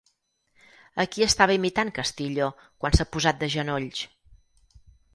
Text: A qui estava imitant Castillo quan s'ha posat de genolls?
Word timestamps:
A 1.03 1.05
qui 1.15 1.25
estava 1.25 1.59
imitant 1.59 1.93
Castillo 1.99 2.49
quan 2.65 2.99
s'ha 2.99 3.09
posat 3.15 3.41
de 3.45 3.55
genolls? 3.59 4.07